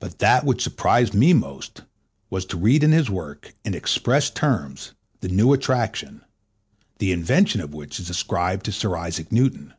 [0.00, 1.82] But that which surprised me most
[2.28, 6.24] was to read in his work, in express terms, the new attraction,
[6.98, 9.74] the invention of which is ascribed to Sir Isaac Newton.